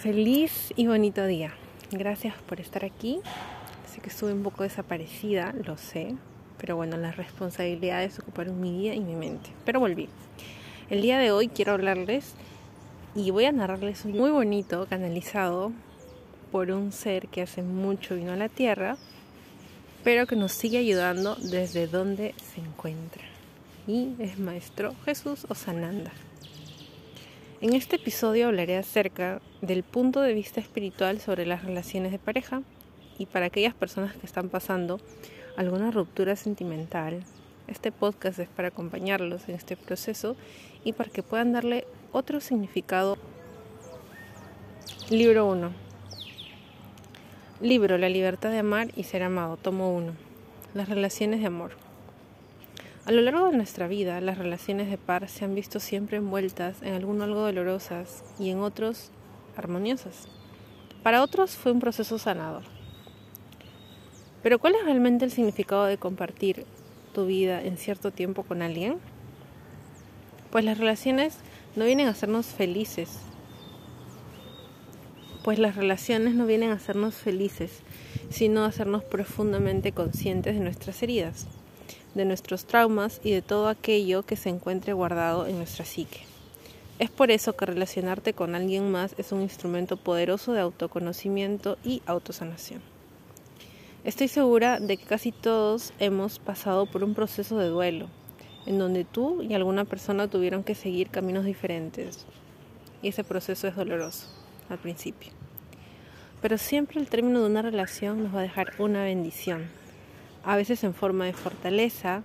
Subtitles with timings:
[0.00, 1.52] Feliz y bonito día.
[1.90, 3.20] Gracias por estar aquí.
[3.86, 6.14] Sé que estuve un poco desaparecida, lo sé,
[6.56, 9.50] pero bueno, las responsabilidades ocuparon mi día y mi mente.
[9.66, 10.08] Pero volví.
[10.88, 12.32] El día de hoy quiero hablarles
[13.14, 15.70] y voy a narrarles un muy bonito canalizado
[16.50, 18.96] por un ser que hace mucho vino a la tierra,
[20.02, 23.24] pero que nos sigue ayudando desde donde se encuentra.
[23.86, 26.12] Y es Maestro Jesús Osananda.
[27.62, 32.62] En este episodio hablaré acerca del punto de vista espiritual sobre las relaciones de pareja
[33.18, 34.98] y para aquellas personas que están pasando
[35.58, 37.22] alguna ruptura sentimental.
[37.68, 40.36] Este podcast es para acompañarlos en este proceso
[40.84, 43.18] y para que puedan darle otro significado.
[45.10, 45.70] Libro 1.
[47.60, 49.58] Libro La libertad de amar y ser amado.
[49.58, 50.14] Tomo 1.
[50.72, 51.72] Las relaciones de amor.
[53.06, 56.82] A lo largo de nuestra vida, las relaciones de par se han visto siempre envueltas
[56.82, 59.10] en algún algo dolorosas y en otros
[59.56, 60.28] armoniosas.
[61.02, 62.64] Para otros fue un proceso sanador.
[64.42, 66.66] Pero ¿cuál es realmente el significado de compartir
[67.14, 68.98] tu vida en cierto tiempo con alguien?
[70.50, 71.38] Pues las relaciones
[71.76, 73.20] no vienen a hacernos felices.
[75.42, 77.80] Pues las relaciones no vienen a hacernos felices,
[78.28, 81.46] sino a hacernos profundamente conscientes de nuestras heridas
[82.14, 86.20] de nuestros traumas y de todo aquello que se encuentre guardado en nuestra psique.
[86.98, 92.02] Es por eso que relacionarte con alguien más es un instrumento poderoso de autoconocimiento y
[92.04, 92.82] autosanación.
[94.04, 98.08] Estoy segura de que casi todos hemos pasado por un proceso de duelo,
[98.66, 102.26] en donde tú y alguna persona tuvieron que seguir caminos diferentes.
[103.02, 104.26] Y ese proceso es doloroso
[104.68, 105.32] al principio.
[106.42, 109.68] Pero siempre el término de una relación nos va a dejar una bendición,
[110.44, 112.22] a veces en forma de fortaleza,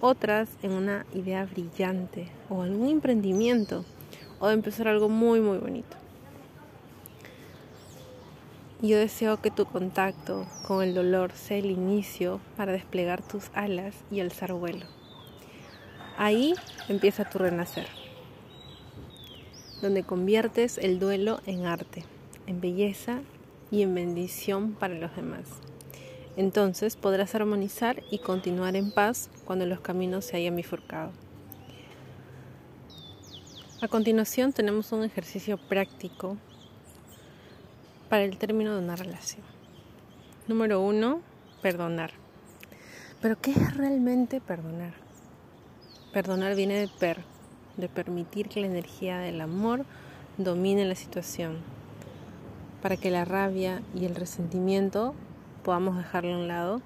[0.00, 3.84] otras en una idea brillante o algún emprendimiento
[4.38, 5.96] o de empezar algo muy muy bonito.
[8.82, 13.94] Yo deseo que tu contacto con el dolor sea el inicio para desplegar tus alas
[14.10, 14.84] y alzar vuelo.
[16.18, 16.54] Ahí
[16.88, 17.86] empieza tu renacer,
[19.80, 22.04] donde conviertes el duelo en arte,
[22.46, 23.20] en belleza
[23.70, 25.48] y en bendición para los demás.
[26.36, 31.12] Entonces podrás armonizar y continuar en paz cuando los caminos se hayan bifurcado.
[33.80, 36.36] A continuación tenemos un ejercicio práctico
[38.08, 39.42] para el término de una relación.
[40.48, 41.20] Número uno,
[41.62, 42.12] perdonar.
[43.20, 44.94] Pero ¿qué es realmente perdonar?
[46.12, 47.18] Perdonar viene de per,
[47.76, 49.84] de permitir que la energía del amor
[50.38, 51.58] domine la situación,
[52.82, 55.14] para que la rabia y el resentimiento
[55.64, 56.82] podamos dejarlo a un lado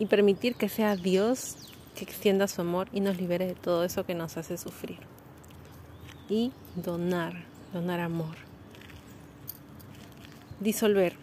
[0.00, 1.56] y permitir que sea Dios
[1.94, 4.98] que extienda su amor y nos libere de todo eso que nos hace sufrir.
[6.28, 8.36] Y donar, donar amor.
[10.60, 11.16] Disolver.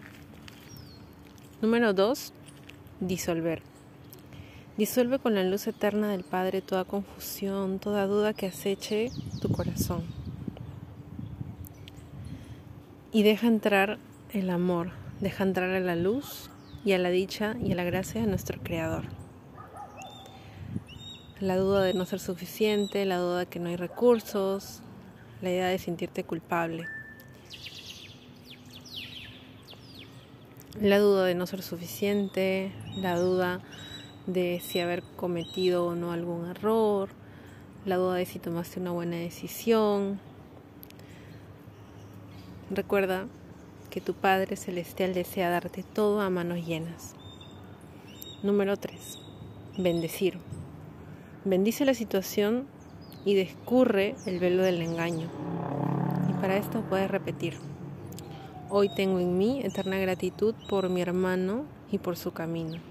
[1.61, 2.33] Número dos,
[2.99, 3.61] disolver.
[4.77, 9.09] Disuelve con la luz eterna del Padre toda confusión, toda duda que aceche
[9.41, 10.03] tu corazón.
[13.13, 13.97] Y deja entrar
[14.33, 14.91] el amor,
[15.25, 16.51] deja entrar a la luz
[16.85, 19.05] y a la dicha y a la gracia de nuestro Creador.
[21.39, 24.83] La duda de no ser suficiente, la duda de que no hay recursos,
[25.41, 26.85] la idea de sentirte culpable.
[30.79, 33.61] La duda de no ser suficiente, la duda
[34.27, 37.09] de si haber cometido o no algún error,
[37.83, 40.19] la duda de si tomaste una buena decisión.
[42.69, 43.25] Recuerda
[43.95, 47.15] que tu Padre Celestial desea darte todo a manos llenas.
[48.43, 49.19] Número 3.
[49.77, 50.37] Bendecir.
[51.45, 52.67] Bendice la situación
[53.23, 55.29] y descurre el velo del engaño.
[56.29, 57.53] Y para esto puedes repetir.
[58.69, 62.81] Hoy tengo en mí eterna gratitud por mi hermano y por su camino,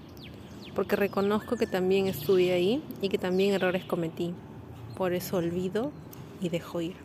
[0.73, 4.33] porque reconozco que también estuve ahí y que también errores cometí.
[4.97, 5.91] Por eso olvido
[6.41, 7.04] y dejo ir.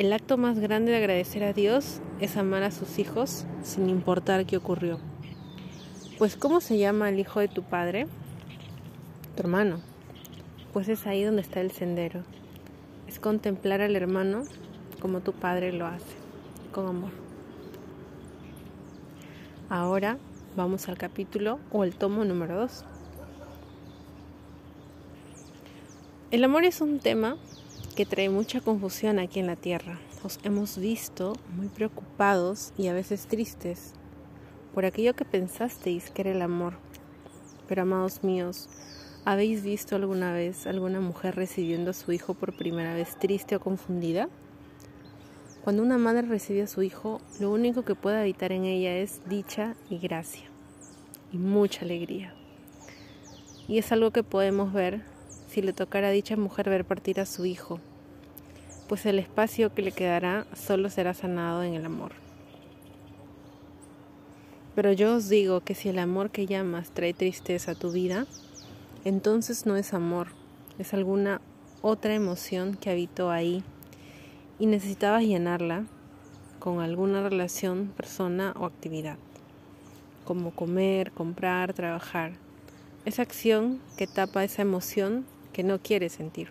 [0.00, 4.46] El acto más grande de agradecer a Dios es amar a sus hijos sin importar
[4.46, 4.98] qué ocurrió.
[6.16, 8.06] Pues ¿cómo se llama el hijo de tu padre?
[9.36, 9.82] Tu hermano.
[10.72, 12.22] Pues es ahí donde está el sendero.
[13.08, 14.44] Es contemplar al hermano
[15.02, 16.16] como tu padre lo hace,
[16.72, 17.10] con amor.
[19.68, 20.16] Ahora
[20.56, 22.84] vamos al capítulo o el tomo número 2.
[26.30, 27.36] El amor es un tema
[27.94, 29.98] que trae mucha confusión aquí en la tierra.
[30.22, 33.92] Os hemos visto muy preocupados y a veces tristes
[34.74, 36.74] por aquello que pensasteis que era el amor.
[37.68, 38.68] Pero amados míos,
[39.24, 43.60] ¿habéis visto alguna vez alguna mujer recibiendo a su hijo por primera vez triste o
[43.60, 44.28] confundida?
[45.62, 49.20] Cuando una madre recibe a su hijo, lo único que puede habitar en ella es
[49.28, 50.44] dicha y gracia
[51.32, 52.34] y mucha alegría.
[53.68, 55.02] Y es algo que podemos ver
[55.50, 57.80] si le tocara a dicha mujer ver partir a su hijo,
[58.88, 62.12] pues el espacio que le quedará solo será sanado en el amor.
[64.76, 68.28] Pero yo os digo que si el amor que llamas trae tristeza a tu vida,
[69.04, 70.28] entonces no es amor,
[70.78, 71.40] es alguna
[71.82, 73.64] otra emoción que habitó ahí
[74.60, 75.84] y necesitabas llenarla
[76.60, 79.16] con alguna relación, persona o actividad,
[80.24, 82.34] como comer, comprar, trabajar.
[83.04, 86.48] Esa acción que tapa esa emoción que no quieres sentir.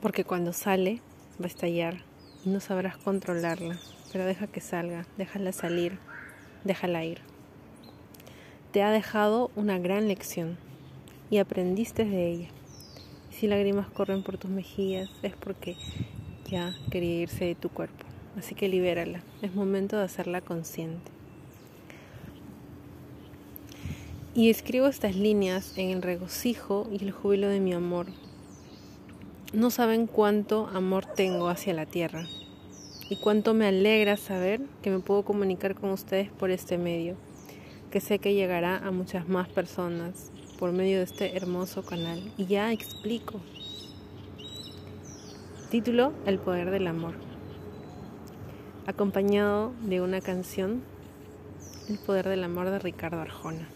[0.00, 1.00] Porque cuando sale
[1.40, 2.02] va a estallar
[2.44, 3.78] y no sabrás controlarla,
[4.12, 5.98] pero deja que salga, déjala salir,
[6.64, 7.20] déjala ir.
[8.72, 10.58] Te ha dejado una gran lección
[11.30, 12.48] y aprendiste de ella.
[13.30, 15.76] Si lágrimas corren por tus mejillas es porque
[16.48, 18.04] ya quería irse de tu cuerpo.
[18.38, 19.22] Así que libérala.
[19.42, 21.13] Es momento de hacerla consciente.
[24.36, 28.06] Y escribo estas líneas en el regocijo y el júbilo de mi amor.
[29.52, 32.26] No saben cuánto amor tengo hacia la tierra
[33.08, 37.14] y cuánto me alegra saber que me puedo comunicar con ustedes por este medio,
[37.92, 42.20] que sé que llegará a muchas más personas por medio de este hermoso canal.
[42.36, 43.40] Y ya explico.
[45.70, 47.14] Título El poder del amor.
[48.88, 50.82] Acompañado de una canción
[51.88, 53.68] El poder del amor de Ricardo Arjona.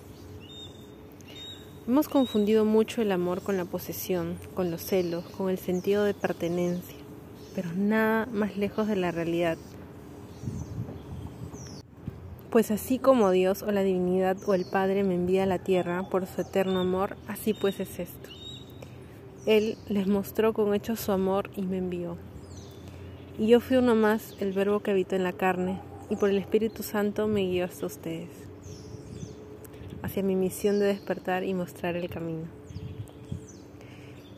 [1.89, 6.13] Hemos confundido mucho el amor con la posesión, con los celos, con el sentido de
[6.13, 6.99] pertenencia,
[7.55, 9.57] pero nada más lejos de la realidad.
[12.51, 16.07] Pues así como Dios o la divinidad o el Padre me envía a la tierra
[16.11, 18.29] por su eterno amor, así pues es esto.
[19.47, 22.19] Él les mostró con hechos su amor y me envió.
[23.39, 25.81] Y yo fui uno más, el verbo que habitó en la carne,
[26.11, 28.48] y por el Espíritu Santo me guió hasta ustedes,
[30.09, 32.47] hacia mi misión de despertar y mostrar el camino.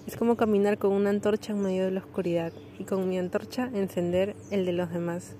[0.09, 3.71] Es como caminar con una antorcha en medio de la oscuridad y con mi antorcha
[3.73, 5.35] encender el de los demás.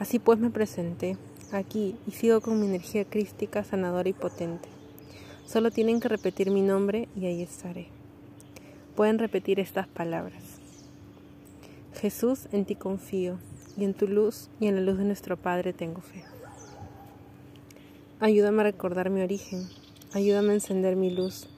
[0.00, 1.16] Así pues me presenté
[1.52, 4.68] aquí y sigo con mi energía crística, sanadora y potente.
[5.46, 7.86] Solo tienen que repetir mi nombre y ahí estaré.
[8.96, 10.42] Pueden repetir estas palabras.
[12.00, 13.38] Jesús, en ti confío,
[13.76, 16.31] y en tu luz y en la luz de nuestro Padre tengo fe.
[18.22, 19.68] Ayúdame a recordar mi origen,
[20.12, 21.48] ayúdame a encender mi luz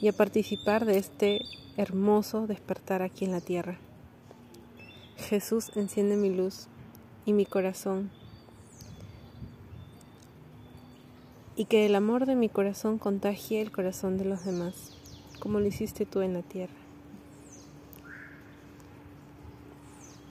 [0.00, 1.40] y a participar de este
[1.76, 3.78] hermoso despertar aquí en la tierra.
[5.16, 6.66] Jesús enciende mi luz
[7.26, 8.10] y mi corazón
[11.54, 14.96] y que el amor de mi corazón contagie el corazón de los demás,
[15.38, 16.74] como lo hiciste tú en la tierra.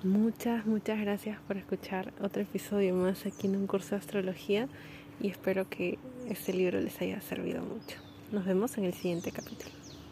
[0.04, 4.68] Muchas, muchas gracias por escuchar otro episodio más aquí en un curso de astrología
[5.22, 5.98] y espero que
[6.30, 7.98] este libro les haya servido mucho.
[8.32, 9.79] Nos vemos en el siguiente capítulo.